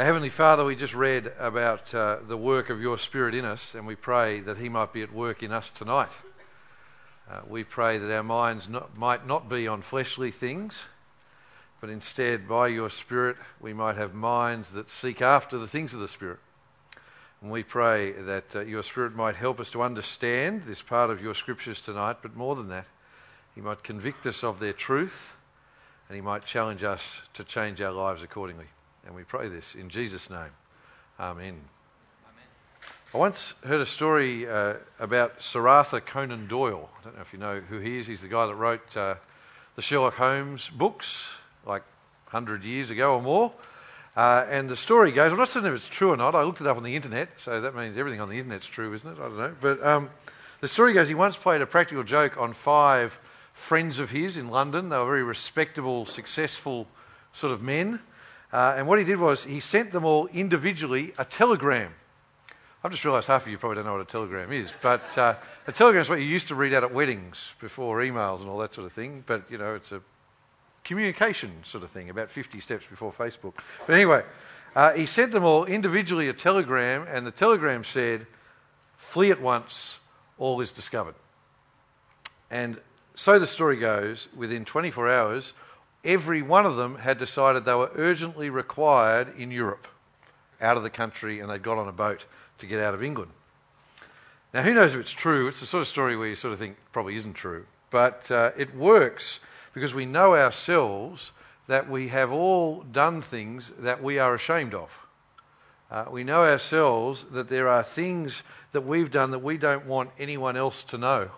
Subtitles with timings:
[0.00, 3.74] Our Heavenly Father, we just read about uh, the work of your Spirit in us,
[3.74, 6.08] and we pray that He might be at work in us tonight.
[7.30, 10.84] Uh, we pray that our minds not, might not be on fleshly things,
[11.82, 16.00] but instead, by your Spirit, we might have minds that seek after the things of
[16.00, 16.38] the Spirit.
[17.42, 21.22] And we pray that uh, your Spirit might help us to understand this part of
[21.22, 22.86] your scriptures tonight, but more than that,
[23.54, 25.34] He might convict us of their truth,
[26.08, 28.68] and He might challenge us to change our lives accordingly.
[29.06, 30.50] And we pray this in Jesus' name.
[31.18, 31.60] Amen.
[33.12, 36.88] I once heard a story uh, about Sir Arthur Conan Doyle.
[37.00, 38.06] I don't know if you know who he is.
[38.06, 39.16] He's the guy that wrote uh,
[39.74, 41.26] the Sherlock Holmes books
[41.66, 41.82] like
[42.30, 43.52] 100 years ago or more.
[44.16, 46.34] Uh, and the story goes, I'm not certain if it's true or not.
[46.34, 48.92] I looked it up on the internet, so that means everything on the internet's true,
[48.94, 49.18] isn't it?
[49.18, 49.56] I don't know.
[49.60, 50.10] But um,
[50.60, 53.18] the story goes, he once played a practical joke on five
[53.54, 54.88] friends of his in London.
[54.88, 56.86] They were very respectable, successful
[57.32, 58.00] sort of men.
[58.52, 61.92] Uh, and what he did was he sent them all individually a telegram.
[62.82, 65.34] I've just realised half of you probably don't know what a telegram is, but uh,
[65.66, 68.58] a telegram is what you used to read out at weddings before emails and all
[68.58, 69.22] that sort of thing.
[69.26, 70.00] But you know, it's a
[70.82, 73.54] communication sort of thing, about 50 steps before Facebook.
[73.86, 74.24] But anyway,
[74.74, 78.26] uh, he sent them all individually a telegram, and the telegram said,
[78.96, 79.98] Flee at once,
[80.38, 81.14] all is discovered.
[82.50, 82.78] And
[83.14, 85.52] so the story goes, within 24 hours,
[86.04, 89.86] every one of them had decided they were urgently required in Europe,
[90.60, 92.24] out of the country, and they'd got on a boat
[92.58, 93.32] to get out of England.
[94.52, 95.46] Now, who knows if it's true?
[95.48, 97.66] It's the sort of story where you sort of think probably isn't true.
[97.90, 99.40] But uh, it works
[99.74, 101.32] because we know ourselves
[101.68, 104.90] that we have all done things that we are ashamed of.
[105.90, 108.42] Uh, we know ourselves that there are things
[108.72, 111.30] that we've done that we don't want anyone else to know.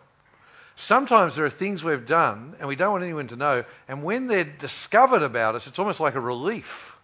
[0.77, 4.27] Sometimes there are things we've done and we don't want anyone to know, and when
[4.27, 6.97] they're discovered about us, it's almost like a relief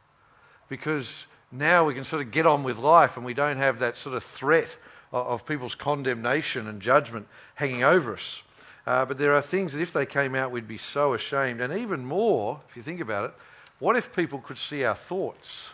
[0.69, 3.97] because now we can sort of get on with life and we don't have that
[3.97, 4.77] sort of threat
[5.13, 8.43] of, people's condemnation and judgment hanging over us.
[8.87, 11.61] Uh, but there are things that if they came out, we'd be so ashamed.
[11.61, 13.35] And even more, if you think about it,
[13.79, 15.71] what if people could see our thoughts?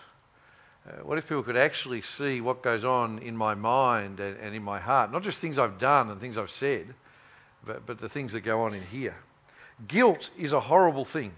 [0.86, 4.54] Uh, what if people could actually see what goes on in my mind and, and,
[4.54, 5.10] in my heart?
[5.10, 6.94] Not just things I've done and things I've said,
[7.66, 9.16] but, but the things that go on in here.
[9.88, 11.32] Guilt is a horrible thing.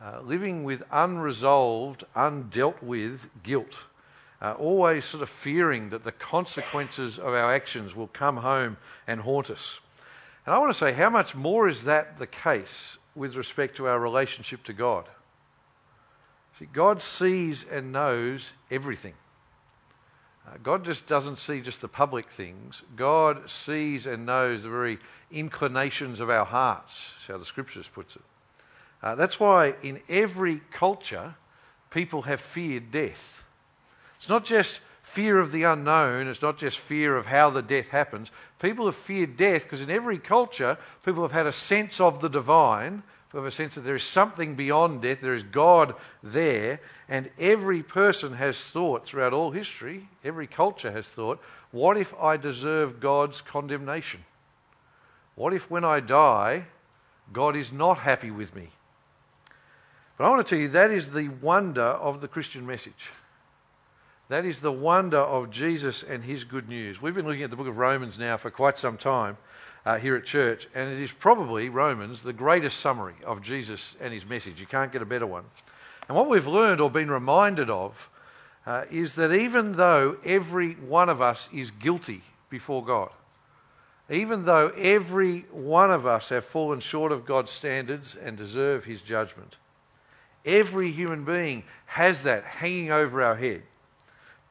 [0.00, 3.78] Uh, living with unresolved, undealt with guilt.
[4.42, 9.20] Uh, always sort of fearing that the consequences of our actions will come home and
[9.20, 9.80] haunt us.
[10.44, 13.88] And I want to say, how much more is that the case with respect to
[13.88, 15.06] our relationship to God?
[16.58, 19.14] See, God sees and knows everything.
[20.46, 22.82] Uh, God just doesn't see just the public things.
[22.94, 24.98] God sees and knows the very
[25.32, 27.10] inclinations of our hearts.
[27.16, 28.22] That's how the scriptures puts it.
[29.02, 31.34] Uh, that's why in every culture,
[31.90, 33.44] people have feared death.
[34.16, 37.88] It's not just fear of the unknown, it's not just fear of how the death
[37.88, 38.30] happens.
[38.60, 42.28] People have feared death because in every culture, people have had a sense of the
[42.28, 43.02] divine,
[43.36, 47.28] people have a sense that there is something beyond death, there is God there, and
[47.38, 51.38] every person has thought throughout all history, every culture has thought,
[51.70, 54.24] what if I deserve God's condemnation?
[55.34, 56.64] What if when I die,
[57.30, 58.70] God is not happy with me?
[60.16, 63.10] But I want to tell you that is the wonder of the Christian message.
[64.30, 67.02] That is the wonder of Jesus and his good news.
[67.02, 69.36] We've been looking at the book of Romans now for quite some time
[69.86, 74.12] uh, here at church, and it is probably, Romans, the greatest summary of Jesus and
[74.12, 74.60] his message.
[74.60, 75.44] You can't get a better one.
[76.08, 78.10] And what we've learned or been reminded of
[78.66, 83.10] uh, is that even though every one of us is guilty before God,
[84.10, 89.02] even though every one of us have fallen short of God's standards and deserve his
[89.02, 89.54] judgment,
[90.44, 93.62] every human being has that hanging over our head.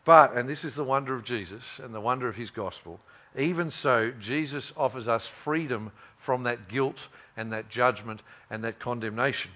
[0.06, 3.01] But, and this is the wonder of Jesus and the wonder of his gospel,
[3.38, 9.51] even so, Jesus offers us freedom from that guilt and that judgment and that condemnation.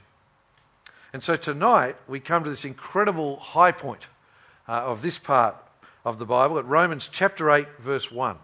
[1.13, 4.07] And so tonight, we come to this incredible high point
[4.67, 5.55] uh, of this part
[6.05, 8.37] of the Bible at Romans chapter 8, verse 1.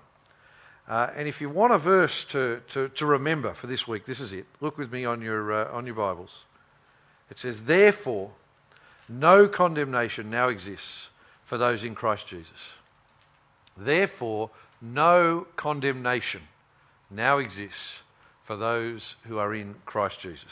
[0.88, 4.20] Uh, and if you want a verse to, to, to, remember for this week, this
[4.20, 4.46] is it.
[4.62, 6.44] Look with me on your, uh, on your Bibles.
[7.32, 8.32] It says, Therefore,
[9.10, 11.08] no condemnation now exists
[11.44, 12.74] for those in Christ Jesus.
[13.78, 14.52] Therefore,
[14.82, 16.42] no condemnation
[17.10, 18.02] now exists
[18.44, 20.52] for those who are in Christ Jesus.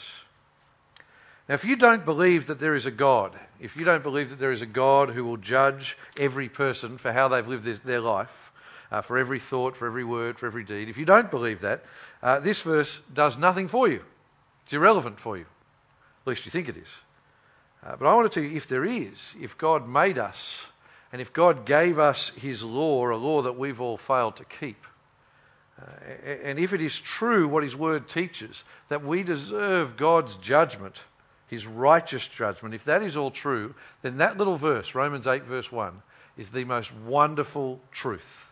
[1.48, 4.38] Now, if you don't believe that there is a God, if you don't believe that
[4.38, 8.52] there is a God who will judge every person for how they've lived their life,
[8.90, 11.84] uh, for every thought, for every word, for every deed, if you don't believe that,
[12.22, 14.02] uh, this verse does nothing for you.
[14.64, 15.44] It's irrelevant for you.
[16.22, 16.88] At least you think it is.
[17.84, 20.64] Uh, but I want to tell you if there is, if God made us,
[21.14, 24.84] and if God gave us his law, a law that we've all failed to keep,
[25.80, 25.84] uh,
[26.42, 31.02] and if it is true what his word teaches, that we deserve God's judgment,
[31.46, 35.70] his righteous judgment, if that is all true, then that little verse, Romans 8, verse
[35.70, 36.02] 1,
[36.36, 38.48] is the most wonderful truth.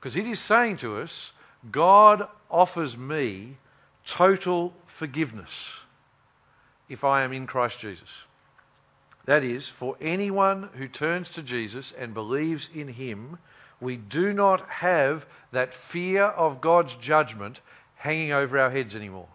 [0.00, 1.30] Because it is saying to us,
[1.70, 3.56] God offers me
[4.04, 5.78] total forgiveness
[6.88, 8.10] if I am in Christ Jesus.
[9.26, 13.38] That is, for anyone who turns to Jesus and believes in him,
[13.80, 17.60] we do not have that fear of God's judgment
[17.96, 19.28] hanging over our heads anymore.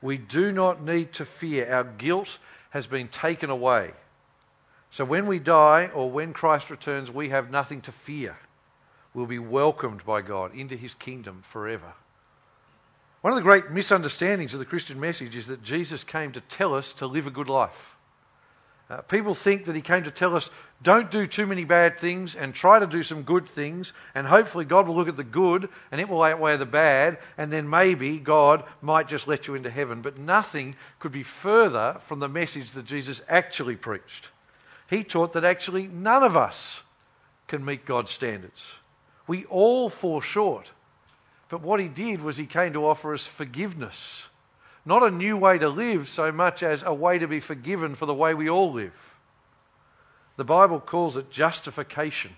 [0.00, 1.72] We do not need to fear.
[1.72, 2.38] Our guilt
[2.70, 3.92] has been taken away.
[4.90, 8.38] So when we die or when Christ returns, we have nothing to fear.
[9.12, 11.92] We'll be welcomed by God into his kingdom forever.
[13.22, 16.74] One of the great misunderstandings of the Christian message is that Jesus came to tell
[16.74, 17.96] us to live a good life.
[18.90, 20.50] Uh, people think that he came to tell us
[20.82, 24.64] don't do too many bad things and try to do some good things, and hopefully
[24.64, 28.18] God will look at the good and it will outweigh the bad, and then maybe
[28.18, 30.02] God might just let you into heaven.
[30.02, 34.28] But nothing could be further from the message that Jesus actually preached.
[34.88, 36.82] He taught that actually none of us
[37.46, 38.64] can meet God's standards.
[39.28, 40.70] We all fall short.
[41.48, 44.26] But what he did was he came to offer us forgiveness
[44.90, 48.06] not a new way to live so much as a way to be forgiven for
[48.06, 48.92] the way we all live.
[50.36, 52.32] The Bible calls it justification.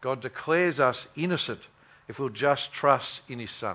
[0.00, 1.58] God declares us innocent
[2.06, 3.74] if we'll just trust in His Son.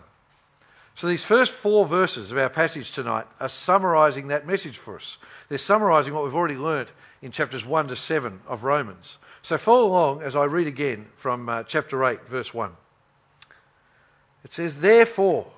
[0.96, 5.18] So, these first four verses of our passage tonight are summarizing that message for us.
[5.50, 6.90] They're summarizing what we've already learnt
[7.22, 9.18] in chapters 1 to 7 of Romans.
[9.42, 12.72] So, follow along as I read again from uh, chapter 8, verse 1.
[14.46, 15.52] It says, Therefore,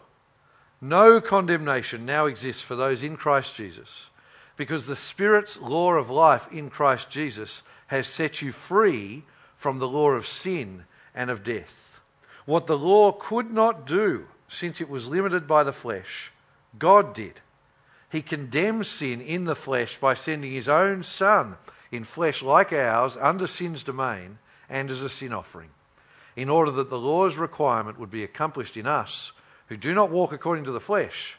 [0.82, 4.08] no condemnation now exists for those in Christ Jesus,
[4.56, 9.24] because the Spirit's law of life in Christ Jesus has set you free
[9.56, 12.00] from the law of sin and of death.
[12.46, 16.32] What the law could not do, since it was limited by the flesh,
[16.78, 17.42] God did.
[18.12, 21.58] He condemned sin in the flesh by sending his own Son
[21.92, 24.40] in flesh like ours under sin's domain
[24.70, 25.70] and as a sin offering,
[26.36, 29.32] in order that the law's requirement would be accomplished in us
[29.70, 31.38] who do not walk according to the flesh,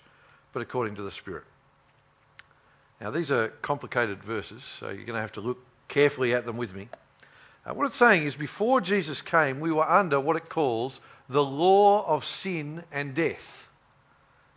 [0.53, 1.45] but according to the Spirit.
[3.01, 6.57] Now, these are complicated verses, so you're going to have to look carefully at them
[6.57, 6.89] with me.
[7.67, 11.43] Uh, what it's saying is, before Jesus came, we were under what it calls the
[11.43, 13.69] law of sin and death.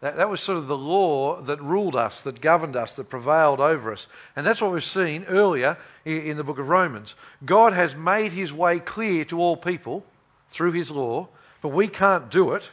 [0.02, 3.60] That, that was sort of the law that ruled us, that governed us, that prevailed
[3.60, 4.08] over us.
[4.36, 7.16] And that's what we've seen earlier in, in the book of Romans.
[7.46, 10.06] God has made his way clear to all people
[10.52, 11.30] through his law,
[11.62, 12.70] but we can't do it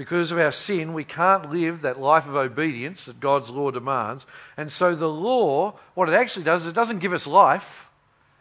[0.00, 4.24] because of our sin, we can't live that life of obedience that God's law demands.
[4.56, 7.86] And so the law, what it actually does is it doesn't give us life,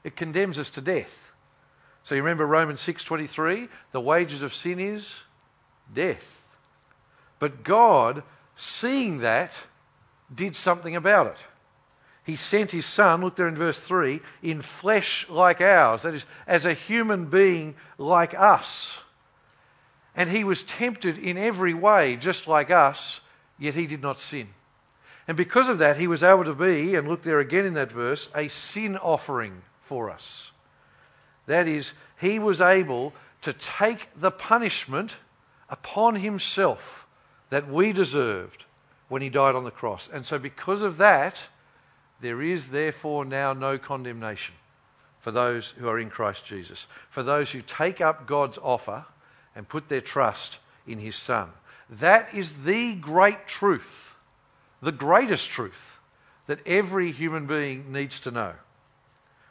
[0.05, 1.33] it condemns us to death.
[2.05, 5.13] So you remember Romans 6:23, the wages of sin is
[5.93, 6.57] death.
[7.39, 8.23] But God,
[8.55, 9.51] seeing that,
[10.33, 11.39] did something about it.
[12.23, 16.25] He sent his son, look there in verse 3, in flesh like ours, that is,
[16.47, 19.01] as a human being like us.
[20.19, 23.21] And he was tempted in every way, just like us,
[23.57, 24.49] yet he did not sin.
[25.29, 27.89] And because of that, he was able to be, and look there again in that
[27.89, 30.51] verse, a sin offering for us.
[31.45, 35.15] That is, he was able to take the punishment
[35.69, 37.07] upon himself
[37.49, 38.65] that we deserved
[39.07, 40.09] when he died on the cross.
[40.11, 41.39] And so, because of that,
[42.19, 44.55] there is therefore now no condemnation
[45.21, 46.87] for those who are in Christ Jesus.
[47.09, 49.05] For those who take up God's offer
[49.59, 51.49] and put their trust in his Son.
[51.89, 54.15] That is the great truth,
[54.81, 55.99] the greatest truth
[56.47, 58.53] that every human being needs to know.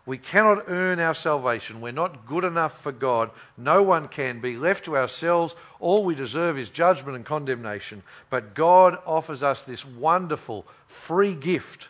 [0.07, 1.83] We cannot earn our salvation.
[1.83, 3.31] We're not good enough for God.
[3.59, 4.57] No one can be.
[4.57, 8.03] Left to ourselves, all we deserve is judgment and condemnation.
[8.31, 11.89] But God offers us this wonderful, free gift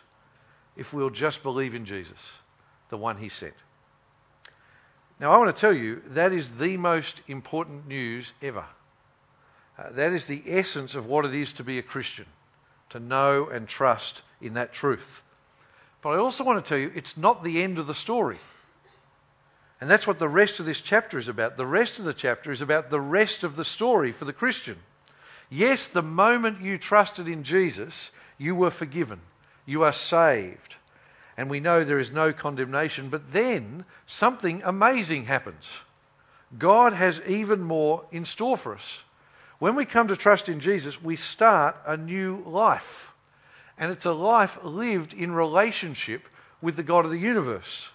[0.75, 2.33] if we'll just believe in Jesus,
[2.89, 3.53] the one He sent.
[5.19, 8.63] Now, I want to tell you that is the most important news ever.
[9.77, 12.25] Uh, that is the essence of what it is to be a Christian,
[12.89, 15.21] to know and trust in that truth.
[16.01, 18.37] But I also want to tell you it's not the end of the story.
[19.81, 21.57] And that's what the rest of this chapter is about.
[21.57, 24.77] The rest of the chapter is about the rest of the story for the Christian.
[25.49, 29.21] Yes, the moment you trusted in Jesus, you were forgiven,
[29.65, 30.75] you are saved
[31.39, 33.07] and we know there is no condemnation.
[33.07, 35.69] But then something amazing happens.
[36.57, 39.03] God has even more in store for us.
[39.57, 43.13] When we come to trust in Jesus, we start a new life.
[43.77, 46.27] And it's a life lived in relationship
[46.61, 47.87] with the God of the universe.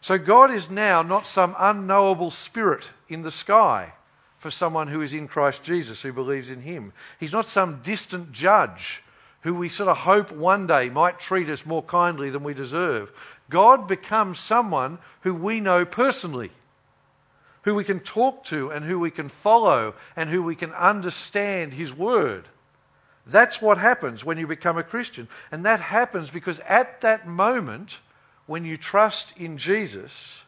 [0.00, 3.92] So God is now not some unknowable spirit in the sky
[4.38, 6.94] for someone who is in Christ Jesus, who believes in him.
[7.20, 9.02] He's not some distant judge
[9.42, 13.12] who we sort of hope one day might treat us more kindly than we deserve.
[13.50, 16.50] God becomes someone who we know personally,
[17.62, 21.74] who we can talk to and who we can follow and who we can understand
[21.74, 22.48] his word.
[23.26, 25.28] That's what happens when you become a Christian.
[25.52, 27.98] And that happens because at that moment,
[28.46, 30.42] when you trust in Jesus,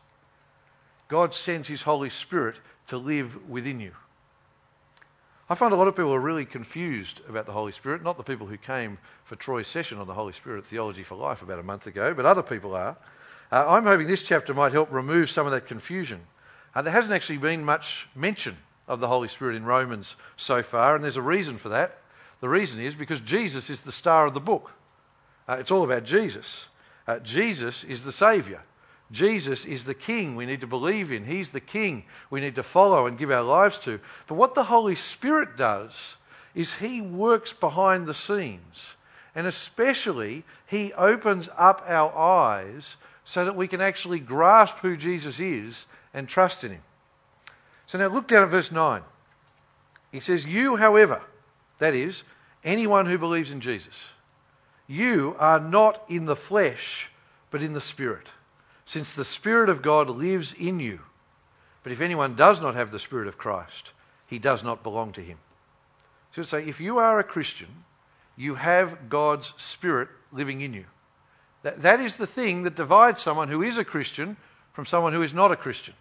[1.06, 3.92] God sends His Holy Spirit to live within you.
[5.50, 8.22] I find a lot of people are really confused about the Holy Spirit, not the
[8.22, 11.64] people who came for Troy's session on the Holy Spirit Theology for Life about a
[11.64, 12.96] month ago, but other people are.
[13.50, 16.20] Uh, I'm hoping this chapter might help remove some of that confusion.
[16.72, 20.94] Uh, there hasn't actually been much mention of the Holy Spirit in Romans so far,
[20.94, 21.98] and there's a reason for that.
[22.40, 24.70] The reason is because Jesus is the star of the book.
[25.48, 26.68] Uh, it's all about Jesus.
[27.08, 28.62] Uh, Jesus is the Saviour.
[29.12, 31.24] Jesus is the King we need to believe in.
[31.24, 34.00] He's the King we need to follow and give our lives to.
[34.26, 36.16] But what the Holy Spirit does
[36.54, 38.94] is He works behind the scenes.
[39.34, 45.40] And especially, He opens up our eyes so that we can actually grasp who Jesus
[45.40, 46.82] is and trust in Him.
[47.86, 49.02] So now look down at verse 9.
[50.12, 51.22] He says, You, however,
[51.78, 52.22] that is,
[52.64, 53.94] anyone who believes in Jesus.
[54.86, 57.10] You are not in the flesh,
[57.50, 58.26] but in the Spirit,
[58.90, 60.98] since the Spirit of God lives in you.
[61.84, 63.92] But if anyone does not have the Spirit of Christ,
[64.26, 65.38] he does not belong to him.
[66.32, 67.68] So it's say, if you are a Christian,
[68.36, 70.86] you have God's Spirit living in you.
[71.62, 74.36] That, that is the thing that divides someone who is a Christian
[74.72, 75.94] from someone who is not a Christian.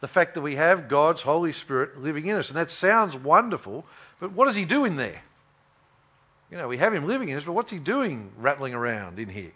[0.00, 2.48] The fact that we have God's Holy Spirit living in us.
[2.48, 3.86] And that sounds wonderful,
[4.18, 5.22] but what does he do in there?
[6.50, 9.28] You know, we have him living in us, but what's he doing rattling around in
[9.28, 9.52] here?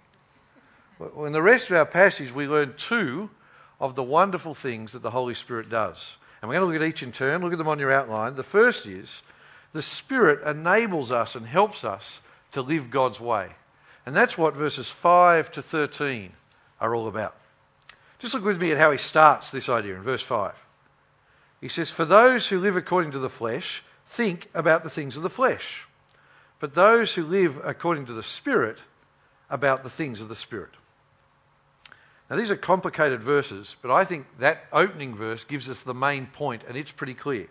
[0.99, 3.31] In the rest of our passage, we learn two
[3.81, 6.17] of the wonderful things that the Holy Spirit does.
[6.41, 7.43] And we're going to look at each in turn.
[7.43, 8.37] Look at them on your outline.
[8.37, 9.23] The first is
[9.73, 12.21] the Spirit enables us and helps us
[12.53, 13.51] to live God's way.
[14.07, 16.33] And that's what verses 5 to 13
[16.81, 17.37] are all about.
[18.19, 20.55] Just look with me at how he starts this idea in verse 5.
[21.61, 25.23] He says, For those who live according to the flesh think about the things of
[25.23, 25.87] the flesh,
[26.59, 28.79] but those who live according to the Spirit
[29.51, 30.71] about the things of the Spirit.
[32.29, 36.27] Now, these are complicated verses, but I think that opening verse gives us the main
[36.27, 37.49] point, and it's pretty clear.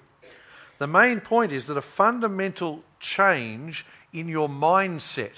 [0.79, 5.36] The main point is that a fundamental change in your mindset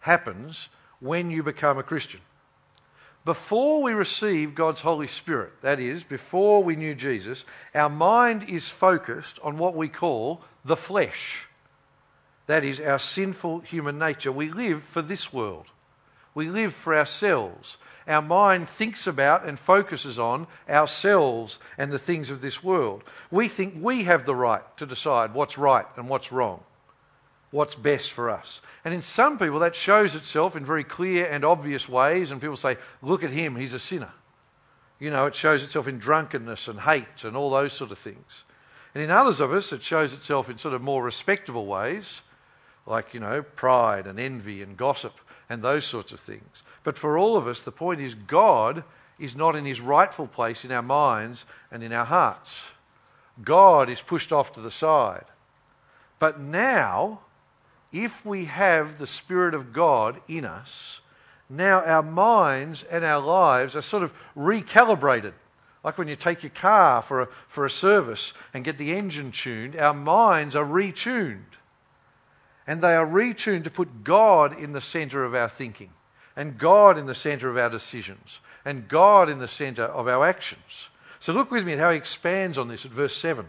[0.00, 0.68] happens
[1.00, 2.20] when you become a Christian.
[3.24, 8.68] Before we receive God's Holy Spirit, that is, before we knew Jesus, our mind is
[8.68, 11.48] focused on what we call the flesh.
[12.46, 14.30] That is, our sinful human nature.
[14.30, 15.66] We live for this world,
[16.36, 17.78] we live for ourselves.
[18.06, 23.02] Our mind thinks about and focuses on ourselves and the things of this world.
[23.30, 26.62] We think we have the right to decide what's right and what's wrong
[27.52, 28.60] what's best for us.
[28.84, 32.56] And in some people, that shows itself in very clear and obvious ways, and people
[32.56, 34.12] say, Look at him, he's a sinner.
[34.98, 38.44] You know, it shows itself in drunkenness and hate and all those sort of things.
[38.94, 42.20] And in others of us, it shows itself in sort of more respectable ways,
[42.84, 45.14] like, you know, pride and envy and gossip
[45.48, 46.62] and those sorts of things.
[46.84, 48.84] But for all of us, the point is God
[49.18, 52.62] is not in his rightful place in our minds and in our hearts.
[53.42, 55.24] God is pushed off to the side.
[56.18, 57.20] But now,
[57.92, 61.00] if we have the Spirit of God in us,
[61.48, 65.32] now our minds and our lives are sort of recalibrated.
[65.84, 69.30] Like when you take your car for a, for a service and get the engine
[69.30, 71.55] tuned, our minds are retuned.
[72.66, 75.90] And they are retuned to put God in the center of our thinking,
[76.34, 80.26] and God in the center of our decisions, and God in the center of our
[80.26, 80.88] actions.
[81.20, 83.46] So look with me at how he expands on this at verse 7.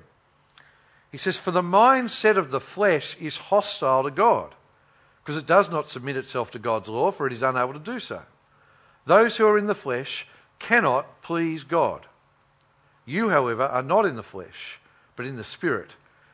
[1.11, 4.53] He says, For the mindset of the flesh is hostile to God,
[5.23, 7.99] because it does not submit itself to God's law, for it is unable to do
[7.99, 8.21] so.
[9.05, 10.27] Those who are in the flesh
[10.59, 12.05] cannot please God.
[13.05, 14.79] You, however, are not in the flesh,
[15.15, 15.91] but in the Spirit,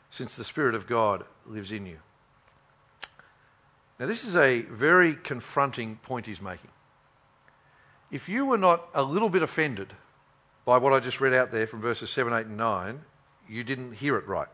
[0.10, 2.00] since the Spirit of God lives in you.
[4.00, 6.72] Now, this is a very confronting point he's making.
[8.12, 9.94] If you were not a little bit offended
[10.66, 13.02] by what I just read out there from verses 7, 8, and 9,
[13.50, 14.48] you didn't hear it right.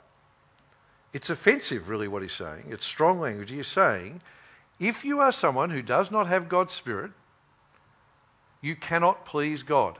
[1.13, 2.65] It's offensive, really, what he's saying.
[2.69, 3.49] It's strong language.
[3.49, 4.21] He's saying,
[4.79, 7.11] if you are someone who does not have God's Spirit,
[8.61, 9.97] you cannot please God.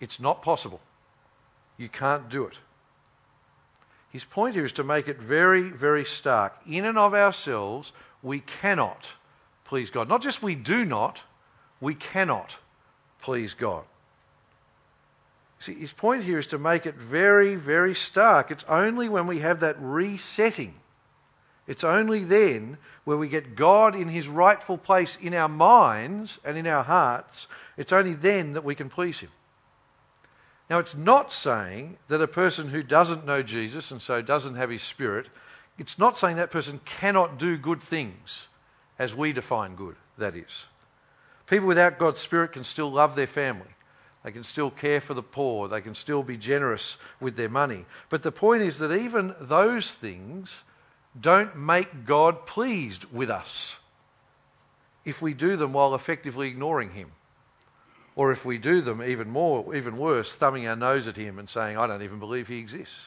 [0.00, 0.80] It's not possible.
[1.76, 2.58] You can't do it.
[4.10, 6.54] His point here is to make it very, very stark.
[6.66, 9.06] In and of ourselves, we cannot
[9.64, 10.08] please God.
[10.08, 11.20] Not just we do not,
[11.80, 12.56] we cannot
[13.22, 13.84] please God.
[15.60, 18.50] See, his point here is to make it very, very stark.
[18.50, 20.74] It's only when we have that resetting,
[21.66, 26.56] it's only then where we get God in his rightful place in our minds and
[26.56, 29.30] in our hearts, it's only then that we can please him.
[30.70, 34.70] Now, it's not saying that a person who doesn't know Jesus and so doesn't have
[34.70, 35.26] his spirit,
[35.78, 38.46] it's not saying that person cannot do good things
[38.96, 40.66] as we define good, that is.
[41.48, 43.66] People without God's spirit can still love their family.
[44.22, 45.66] They can still care for the poor.
[45.66, 47.86] They can still be generous with their money.
[48.08, 50.62] But the point is that even those things
[51.18, 53.76] don't make God pleased with us
[55.04, 57.10] if we do them while effectively ignoring Him.
[58.16, 61.48] Or if we do them even more, even worse, thumbing our nose at him and
[61.48, 63.06] saying, I don't even believe he exists.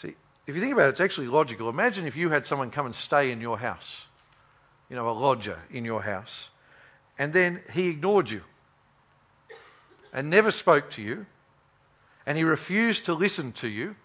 [0.00, 0.14] See,
[0.46, 1.68] if you think about it, it's actually logical.
[1.68, 4.06] Imagine if you had someone come and stay in your house,
[4.90, 6.50] you know, a lodger in your house,
[7.18, 8.42] and then he ignored you
[10.12, 11.26] and never spoke to you,
[12.26, 13.96] and he refused to listen to you.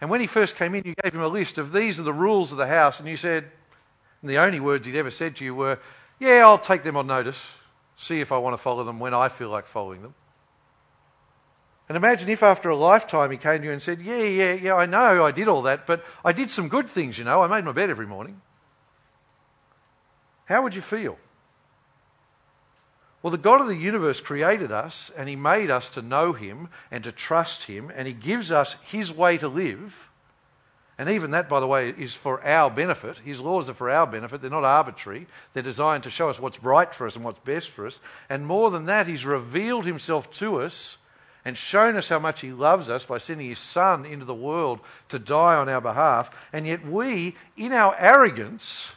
[0.00, 2.12] And when he first came in, you gave him a list of these are the
[2.12, 3.50] rules of the house, and you said,
[4.20, 5.78] and the only words he'd ever said to you were,
[6.18, 7.38] Yeah, I'll take them on notice
[7.96, 10.14] see if I want to follow them when I feel like following them.
[11.88, 14.74] And imagine if after a lifetime he came to you and said, Yeah, yeah, yeah,
[14.74, 17.42] I know I did all that, but I did some good things, you know.
[17.42, 18.40] I made my bed every morning.
[20.46, 21.18] How would you feel?
[23.22, 26.68] Well, the God of the universe created us and he made us to know him
[26.90, 30.10] and to trust him, and he gives us his way to live.
[30.96, 33.18] And even that, by the way, is for our benefit.
[33.18, 34.40] His laws are for our benefit.
[34.40, 35.26] They're not arbitrary.
[35.52, 37.98] They're designed to show us what's right for us and what's best for us.
[38.28, 40.98] And more than that, He's revealed Himself to us
[41.44, 44.78] and shown us how much He loves us by sending His Son into the world
[45.08, 46.30] to die on our behalf.
[46.52, 48.92] And yet, we, in our arrogance,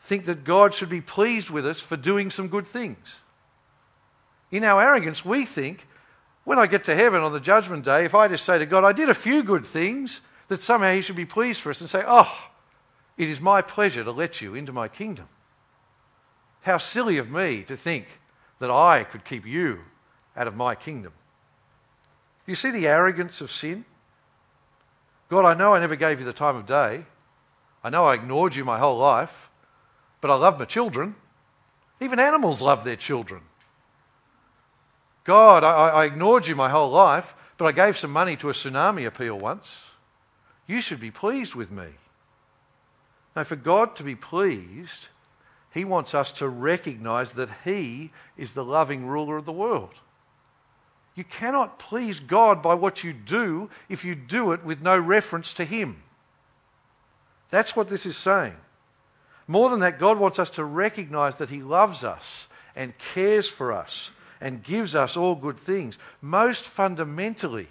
[0.00, 3.16] think that God should be pleased with us for doing some good things.
[4.50, 5.86] In our arrogance, we think
[6.44, 8.84] when I get to heaven on the judgment day, if I just say to God,
[8.84, 10.20] I did a few good things,
[10.52, 12.30] that somehow he should be pleased for us and say, Oh,
[13.16, 15.26] it is my pleasure to let you into my kingdom.
[16.60, 18.06] How silly of me to think
[18.58, 19.80] that I could keep you
[20.36, 21.14] out of my kingdom.
[22.46, 23.86] You see the arrogance of sin?
[25.30, 27.06] God, I know I never gave you the time of day.
[27.82, 29.48] I know I ignored you my whole life,
[30.20, 31.14] but I love my children.
[31.98, 33.40] Even animals love their children.
[35.24, 38.52] God, I, I ignored you my whole life, but I gave some money to a
[38.52, 39.78] tsunami appeal once.
[40.66, 41.88] You should be pleased with me.
[43.34, 45.08] Now, for God to be pleased,
[45.72, 49.94] He wants us to recognize that He is the loving ruler of the world.
[51.14, 55.52] You cannot please God by what you do if you do it with no reference
[55.54, 56.02] to Him.
[57.50, 58.56] That's what this is saying.
[59.46, 63.72] More than that, God wants us to recognize that He loves us and cares for
[63.72, 65.98] us and gives us all good things.
[66.20, 67.68] Most fundamentally,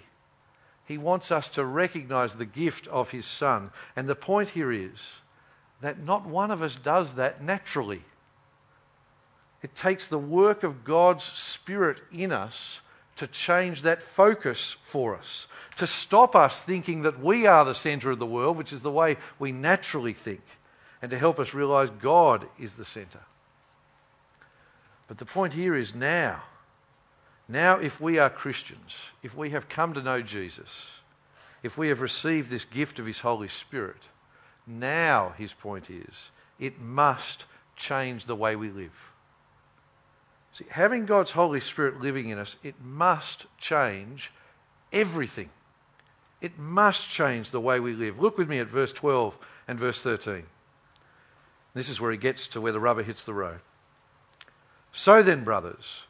[0.84, 3.70] he wants us to recognize the gift of His Son.
[3.94, 5.16] And the point here is
[5.80, 8.02] that not one of us does that naturally.
[9.62, 12.80] It takes the work of God's Spirit in us
[13.16, 18.10] to change that focus for us, to stop us thinking that we are the center
[18.10, 20.40] of the world, which is the way we naturally think,
[21.00, 23.20] and to help us realize God is the center.
[25.06, 26.42] But the point here is now
[27.52, 30.68] now, if we are Christians, if we have come to know Jesus,
[31.62, 34.02] if we have received this gift of His Holy Spirit,
[34.66, 39.12] now, his point is, it must change the way we live.
[40.52, 44.30] See, having God's Holy Spirit living in us, it must change
[44.92, 45.48] everything.
[46.40, 48.20] It must change the way we live.
[48.20, 50.44] Look with me at verse 12 and verse 13.
[51.74, 53.60] This is where he gets to where the rubber hits the road.
[54.92, 56.02] So then, brothers,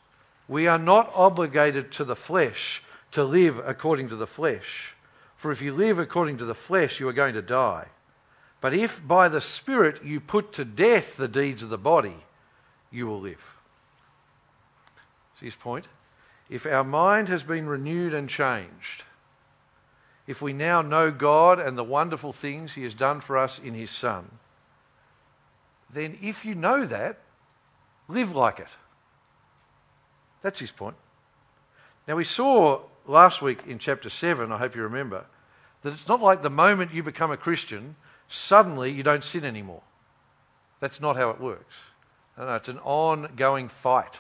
[0.49, 4.95] we are not obligated to the flesh to live according to the flesh.
[5.37, 7.87] For if you live according to the flesh, you are going to die.
[8.61, 12.17] But if by the Spirit you put to death the deeds of the body,
[12.91, 13.45] you will live.
[15.41, 15.87] See his point?
[16.49, 19.05] If our mind has been renewed and changed,
[20.27, 23.75] if we now know God and the wonderful things He has done for us in
[23.75, 24.31] His Son,
[25.93, 27.19] then if you know that,
[28.09, 28.69] live like it.
[30.43, 30.97] That's his point.
[32.07, 35.25] Now, we saw last week in chapter 7, I hope you remember,
[35.83, 37.97] that it's not like the moment you become a Christian,
[38.29, 39.83] suddenly you don't sin anymore.
[40.81, 41.75] That's not how it works.
[42.37, 44.19] No, no, it's an ongoing fight.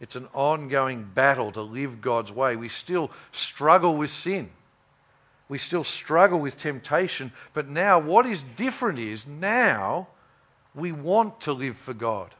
[0.00, 2.56] It's an ongoing battle to live God's way.
[2.56, 4.50] We still struggle with sin.
[5.48, 7.32] We still struggle with temptation.
[7.52, 10.08] But now, what is different is now
[10.74, 12.34] we want to live for God.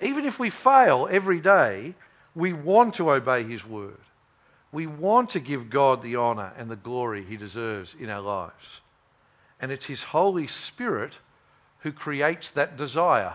[0.00, 1.94] Even if we fail every day,
[2.36, 3.96] we want to obey His word.
[4.70, 8.82] We want to give God the honour and the glory He deserves in our lives.
[9.58, 11.14] And it's His Holy Spirit
[11.80, 13.34] who creates that desire,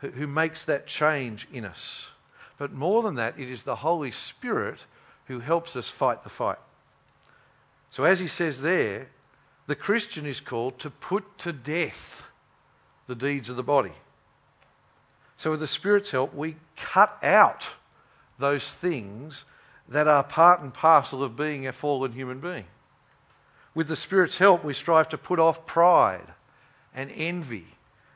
[0.00, 2.08] who makes that change in us.
[2.58, 4.84] But more than that, it is the Holy Spirit
[5.26, 6.58] who helps us fight the fight.
[7.90, 9.08] So, as he says there,
[9.66, 12.24] the Christian is called to put to death
[13.06, 13.92] the deeds of the body.
[15.36, 17.68] So, with the Spirit's help, we cut out
[18.38, 19.44] those things
[19.88, 22.66] that are part and parcel of being a fallen human being.
[23.74, 26.26] With the Spirit's help, we strive to put off pride
[26.94, 27.66] and envy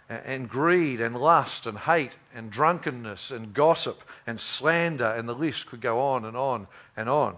[0.09, 5.67] and greed and lust and hate and drunkenness and gossip and slander, and the list
[5.67, 7.37] could go on and on and on.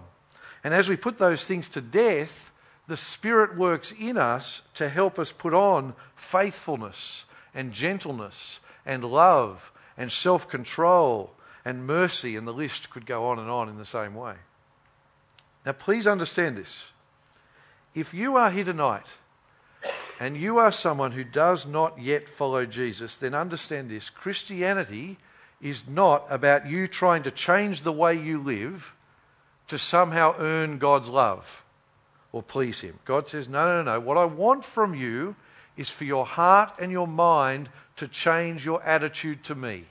[0.64, 2.50] And as we put those things to death,
[2.88, 9.72] the Spirit works in us to help us put on faithfulness and gentleness and love
[9.96, 11.34] and self control
[11.64, 14.34] and mercy, and the list could go on and on in the same way.
[15.64, 16.88] Now, please understand this.
[17.94, 19.06] If you are here tonight
[20.20, 25.16] and you are someone who does not yet follow Jesus, then understand this Christianity
[25.62, 28.94] is not about you trying to change the way you live
[29.68, 31.64] to somehow earn God's love
[32.32, 32.98] or please Him.
[33.04, 34.00] God says, No, no, no.
[34.00, 35.36] What I want from you
[35.76, 39.84] is for your heart and your mind to change your attitude to me.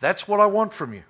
[0.00, 1.02] That's what I want from you.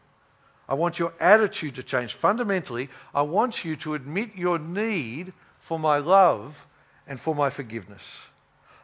[0.68, 2.14] I want your attitude to change.
[2.14, 6.66] Fundamentally, I want you to admit your need for my love
[7.07, 8.20] and for my forgiveness.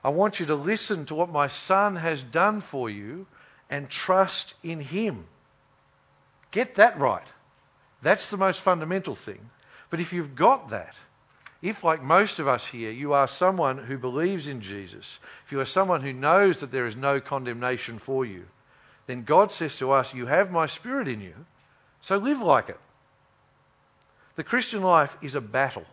[0.02, 3.26] I want you to listen to what my son has done for you
[3.70, 5.26] and trust in him.
[6.50, 7.26] Get that right.
[8.02, 9.50] That's the most fundamental thing.
[9.90, 10.94] But if you've got that,
[11.62, 15.60] if, like most of us here, you are someone who believes in Jesus, if you
[15.60, 18.46] are someone who knows that there is no condemnation for you,
[19.06, 21.34] then God says to us, You have my spirit in you,
[22.00, 22.78] so live like it.
[24.36, 25.86] The Christian life is a battle.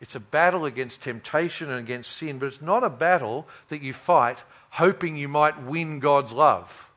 [0.00, 3.92] It's a battle against temptation and against sin, but it's not a battle that you
[3.92, 4.38] fight
[4.70, 6.88] hoping you might win God's love.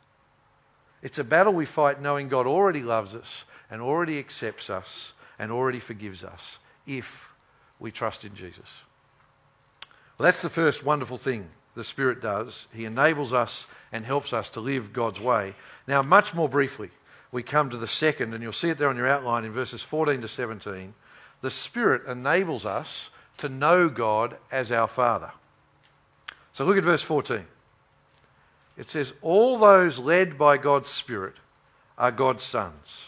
[1.02, 5.52] It's a battle we fight knowing God already loves us and already accepts us and
[5.52, 7.28] already forgives us if
[7.80, 8.70] we trust in Jesus.
[10.18, 12.68] Well, that's the first wonderful thing the Spirit does.
[12.74, 15.56] He enables us and helps us to live God's way.
[15.88, 16.90] Now, much more briefly,
[17.32, 19.82] we come to the second, and you'll see it there on your outline in verses
[19.82, 20.94] 14 to 17
[21.44, 25.32] the Spirit enables us to know God as our Father.
[26.54, 27.46] So look at verse 14.
[28.78, 31.36] It says, All those led by God's Spirit
[31.98, 33.08] are God's sons.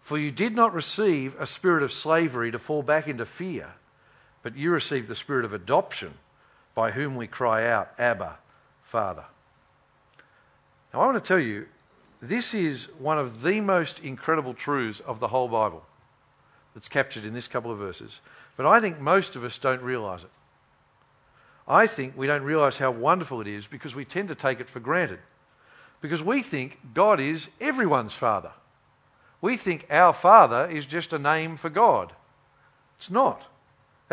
[0.00, 3.68] For you did not receive a spirit of slavery to fall back into fear,
[4.42, 6.14] but you received the spirit of adoption
[6.74, 8.36] by whom we cry out, Abba,
[8.82, 9.24] Father.
[10.92, 11.66] Now, I want to tell you,
[12.20, 15.84] this is one of the most incredible truths of the whole Bible
[16.74, 18.20] that's captured in this couple of verses.
[18.56, 20.30] But I think most of us don't realize it.
[21.66, 24.68] I think we don't realize how wonderful it is because we tend to take it
[24.68, 25.20] for granted.
[26.00, 28.52] Because we think God is everyone's Father.
[29.40, 32.12] We think our Father is just a name for God.
[32.98, 33.42] It's not.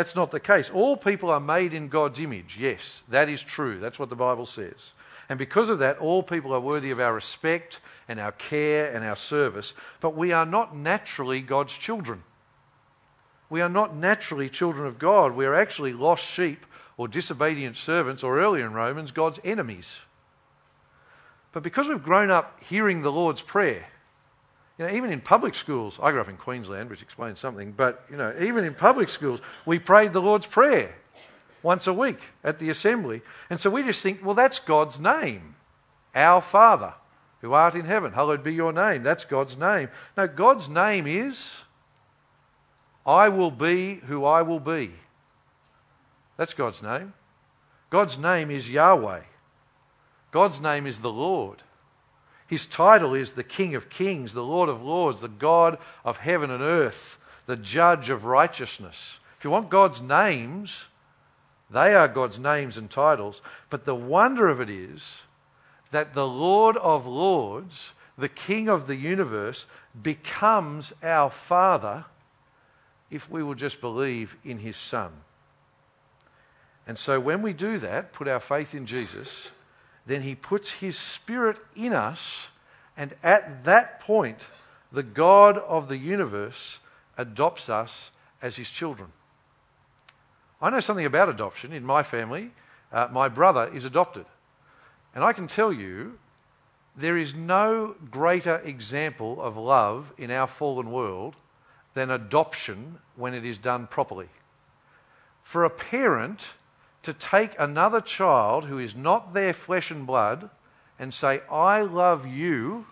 [0.01, 0.71] That's not the case.
[0.71, 2.57] All people are made in God's image.
[2.59, 3.79] Yes, that is true.
[3.79, 4.93] That's what the Bible says.
[5.29, 9.05] And because of that, all people are worthy of our respect and our care and
[9.05, 9.75] our service.
[9.99, 12.23] But we are not naturally God's children.
[13.51, 15.35] We are not naturally children of God.
[15.35, 16.65] We are actually lost sheep
[16.97, 19.99] or disobedient servants, or earlier in Romans, God's enemies.
[21.51, 23.85] But because we've grown up hearing the Lord's Prayer,
[24.81, 28.03] you know, even in public schools, I grew up in Queensland, which explains something, but
[28.09, 30.95] you know, even in public schools, we prayed the Lord's Prayer
[31.61, 33.21] once a week at the assembly.
[33.51, 35.53] And so we just think, well, that's God's name.
[36.15, 36.95] Our Father,
[37.41, 39.03] who art in heaven, hallowed be your name.
[39.03, 39.89] That's God's name.
[40.17, 41.57] No, God's name is
[43.05, 44.93] I will be who I will be.
[46.37, 47.13] That's God's name.
[47.91, 49.21] God's name is Yahweh.
[50.31, 51.61] God's name is the Lord.
[52.51, 56.51] His title is the King of Kings, the Lord of Lords, the God of heaven
[56.51, 59.19] and earth, the Judge of righteousness.
[59.37, 60.87] If you want God's names,
[61.69, 63.41] they are God's names and titles.
[63.69, 65.21] But the wonder of it is
[65.91, 69.65] that the Lord of Lords, the King of the universe,
[70.03, 72.03] becomes our Father
[73.09, 75.13] if we will just believe in his Son.
[76.85, 79.47] And so when we do that, put our faith in Jesus,
[80.05, 82.49] then he puts his Spirit in us,
[82.97, 84.39] and at that point,
[84.91, 86.79] the God of the universe
[87.17, 88.11] adopts us
[88.41, 89.11] as his children.
[90.61, 91.73] I know something about adoption.
[91.73, 92.51] In my family,
[92.91, 94.25] uh, my brother is adopted.
[95.15, 96.19] And I can tell you
[96.95, 101.35] there is no greater example of love in our fallen world
[101.93, 104.29] than adoption when it is done properly.
[105.43, 106.45] For a parent
[107.03, 110.49] to take another child who is not their flesh and blood
[110.99, 112.85] and say, I love you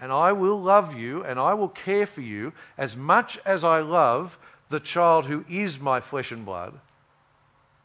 [0.00, 3.80] and I will love you and I will care for you as much as I
[3.80, 6.78] love the child who is my flesh and blood,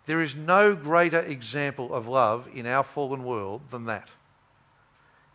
[0.06, 4.10] there is no greater example of love in our fallen world than that.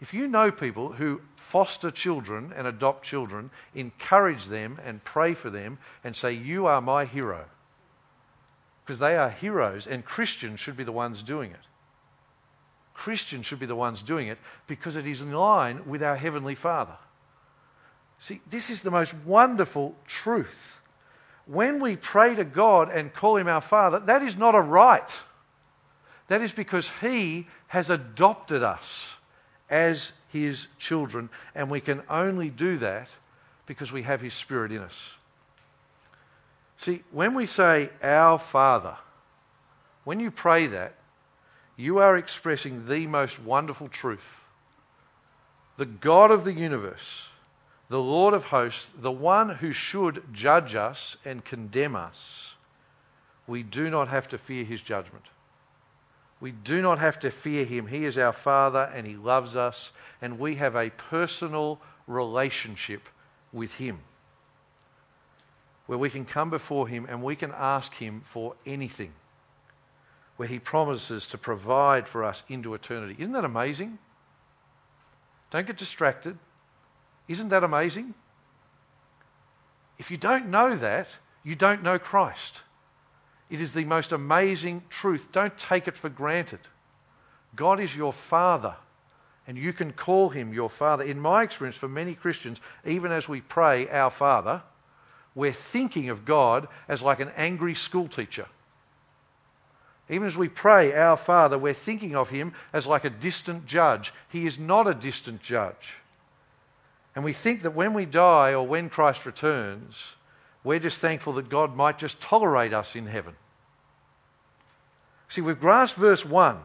[0.01, 5.49] If you know people who foster children and adopt children, encourage them and pray for
[5.49, 7.47] them and say, You are my hero.
[8.87, 11.61] Because they are heroes, and Christians should be the ones doing it.
[12.95, 16.55] Christians should be the ones doing it because it is in line with our Heavenly
[16.55, 16.97] Father.
[18.21, 20.81] See, this is the most wonderful truth.
[21.45, 25.11] When we pray to God and call Him our Father, that is not a right.
[26.29, 29.17] That is because He has adopted us
[29.69, 33.09] as his children, and we can only do that
[33.67, 35.15] because we have his spirit in us.
[36.79, 38.97] See, when we say our Father,
[40.05, 40.95] when you pray that,
[41.77, 44.45] you are expressing the most wonderful truth.
[45.77, 47.29] The God of the universe,
[47.89, 52.55] the Lord of hosts, the one who should judge us and condemn us,
[53.47, 55.25] we do not have to fear his judgment.
[56.41, 57.87] We do not have to fear him.
[57.87, 63.09] He is our Father and he loves us, and we have a personal relationship
[63.53, 64.01] with him
[65.87, 69.13] where we can come before him and we can ask him for anything,
[70.37, 73.17] where he promises to provide for us into eternity.
[73.19, 73.99] Isn't that amazing?
[75.51, 76.37] Don't get distracted.
[77.29, 78.15] Isn't that amazing?
[79.99, 81.09] If you don't know that,
[81.43, 82.63] you don't know Christ.
[83.49, 85.29] It is the most amazing truth.
[85.33, 86.61] Don't take it for granted.
[87.55, 88.75] God is your Father,
[89.47, 91.05] and you can call Him your Father.
[91.05, 94.63] In my experience, for many Christians, even as we pray, Our Father,
[95.37, 98.47] we're thinking of God as like an angry schoolteacher.
[100.09, 104.13] Even as we pray, Our Father, we're thinking of Him as like a distant judge.
[104.29, 105.99] He is not a distant judge.
[107.15, 110.15] And we think that when we die or when Christ returns,
[110.65, 113.35] we're just thankful that God might just tolerate us in heaven.
[115.29, 116.59] See, we've grasped verse 1.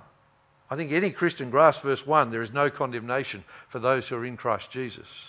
[0.69, 4.25] I think any Christian grasps verse 1 there is no condemnation for those who are
[4.25, 5.25] in Christ Jesus.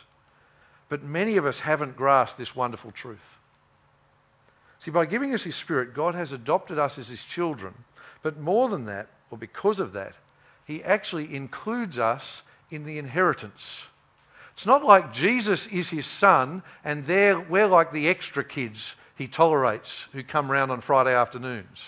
[0.93, 3.39] But many of us haven't grasped this wonderful truth.
[4.79, 7.73] See, by giving us His Spirit, God has adopted us as His children.
[8.23, 10.13] But more than that, or because of that,
[10.67, 13.85] He actually includes us in the inheritance.
[14.53, 20.09] It's not like Jesus is his son and we're like the extra kids he tolerates
[20.13, 21.87] who come round on Friday afternoons.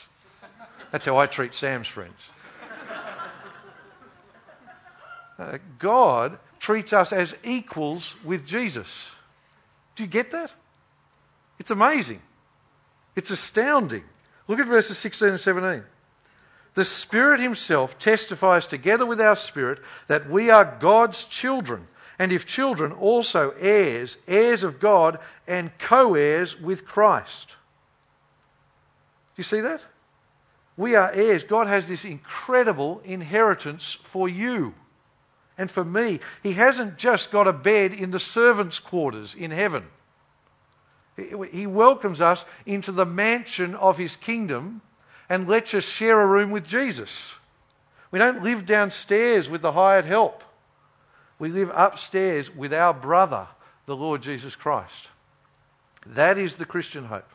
[0.93, 2.31] That's how I treat Sam's friends.
[5.39, 9.11] Uh, God treats us as equals with Jesus.
[9.97, 10.51] Do you get that?
[11.59, 12.23] It's amazing.
[13.15, 14.03] It's astounding.
[14.49, 15.85] Look at verses 16 and 17.
[16.73, 21.87] The Spirit Himself testifies together with our spirit that we are God's children
[22.19, 27.49] and if children, also heirs, heirs of God, and co heirs with Christ.
[29.35, 29.83] Do you see that?
[30.79, 31.45] We are heirs.
[31.45, 34.75] God has this incredible inheritance for you
[35.57, 36.21] and for me.
[36.43, 39.85] He hasn't just got a bed in the servants' quarters in heaven.
[41.17, 44.83] He welcomes us into the mansion of his kingdom
[45.29, 47.35] and lets us share a room with Jesus.
[48.11, 50.43] We don't live downstairs with the hired help.
[51.39, 53.47] We live upstairs with our brother,
[53.87, 55.09] the Lord Jesus Christ.
[56.07, 57.29] That is the Christian hope.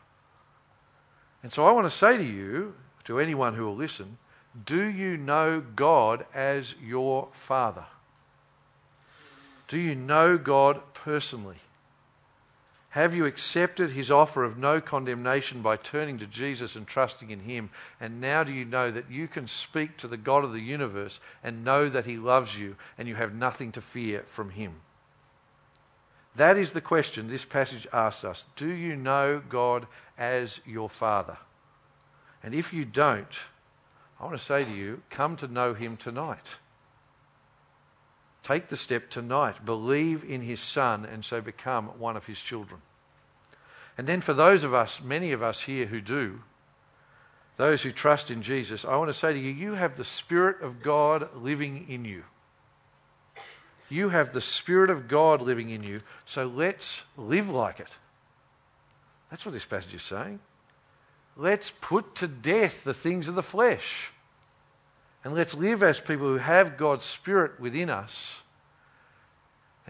[1.42, 4.18] And so I want to say to you, to anyone who will listen,
[4.66, 7.84] do you know God as your Father?
[9.70, 11.58] Do you know God personally?
[12.88, 17.38] Have you accepted his offer of no condemnation by turning to Jesus and trusting in
[17.38, 17.70] him?
[18.00, 21.20] And now do you know that you can speak to the God of the universe
[21.44, 24.72] and know that he loves you and you have nothing to fear from him?
[26.34, 28.44] That is the question this passage asks us.
[28.56, 29.86] Do you know God
[30.18, 31.36] as your Father?
[32.42, 33.38] And if you don't,
[34.18, 36.56] I want to say to you, come to know him tonight.
[38.42, 39.64] Take the step tonight.
[39.64, 42.80] Believe in his Son and so become one of his children.
[43.98, 46.40] And then for those of us, many of us here who do,
[47.56, 50.62] those who trust in Jesus, I want to say to you, you have the Spirit
[50.62, 52.24] of God living in you.
[53.90, 57.90] You have the Spirit of God living in you, so let's live like it.
[59.30, 60.40] That's what this passage is saying.
[61.36, 64.10] Let's put to death the things of the flesh.
[65.24, 68.40] And let's live as people who have God's Spirit within us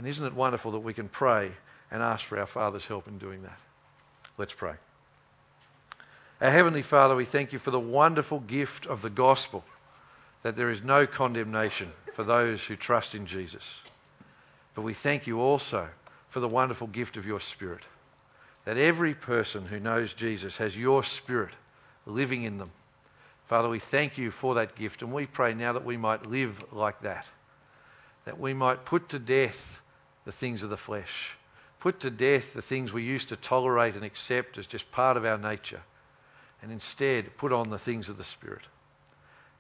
[0.01, 1.53] And isn't it wonderful that we can pray
[1.91, 3.59] and ask for our Father's help in doing that?
[4.39, 4.75] Let's pray.
[6.41, 9.63] Our Heavenly Father, we thank you for the wonderful gift of the gospel
[10.43, 13.83] that there is no condemnation for those who trust in Jesus.
[14.75, 15.89] But we thank you also
[16.31, 17.83] for the wonderful gift of your Spirit,
[18.65, 21.53] that every person who knows Jesus has your Spirit
[22.07, 22.71] living in them.
[23.51, 26.63] Father, we thank you for that gift, and we pray now that we might live
[26.73, 27.27] like that,
[28.25, 29.81] that we might put to death
[30.25, 31.37] the things of the flesh,
[31.81, 35.25] put to death the things we used to tolerate and accept as just part of
[35.25, 35.81] our nature,
[36.63, 38.63] and instead put on the things of the Spirit.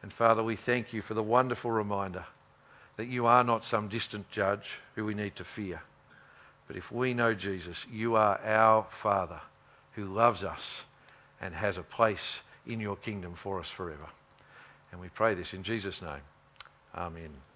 [0.04, 2.26] And Father, we thank you for the wonderful reminder
[2.96, 5.82] that you are not some distant judge who we need to fear.
[6.68, 9.40] But if we know Jesus, you are our Father
[9.96, 10.82] who loves us
[11.40, 14.06] and has a place in your kingdom for us forever.
[14.92, 16.22] And we pray this in Jesus' name.
[16.94, 17.49] Amen.